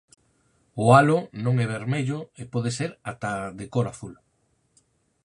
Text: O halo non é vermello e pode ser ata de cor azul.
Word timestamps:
O 0.83 0.85
halo 0.95 1.19
non 1.43 1.53
é 1.63 1.65
vermello 1.75 2.19
e 2.41 2.43
pode 2.53 2.71
ser 2.77 2.91
ata 3.11 3.31
de 3.59 3.65
cor 3.73 3.85
azul. 3.93 4.13